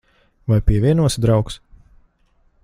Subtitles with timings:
[0.51, 1.61] Vai pievienosi, draugs?